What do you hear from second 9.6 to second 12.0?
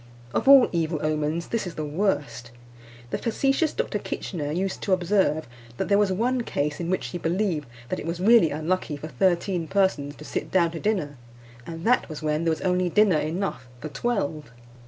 persons to sit down to dinner, and